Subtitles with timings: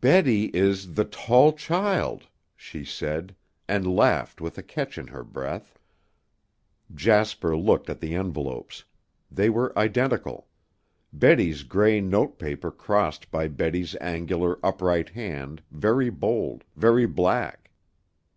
[0.00, 3.36] "Betty is 'the tall child,'" she said,
[3.68, 5.78] and laughed with a catch in her breath.
[6.92, 8.82] Jasper looked at the envelopes.
[9.30, 10.48] They were identical;
[11.12, 17.70] Betty's gray note paper crossed by Betty's angular, upright hand, very bold, very black.